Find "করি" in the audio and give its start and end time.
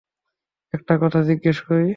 1.61-1.87